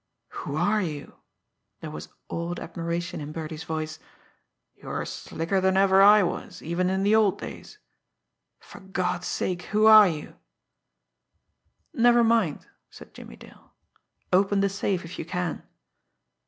[0.29, 1.17] "Who are you?"
[1.81, 3.99] There was awed admiration in Birdie's voice.
[4.73, 7.77] "You're slicker than ever I was, even in the old days.
[8.57, 10.37] For God's sake, who are you?"
[11.93, 13.75] "Never mind," said Jimmie Dale.
[14.33, 15.61] "Open the safe, if you can."